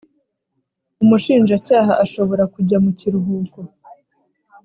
Umushinjacyaha 1.03 1.93
ashobora 2.03 2.43
kujya 2.53 2.77
mu 2.83 2.91
kiruhuko 2.99 3.59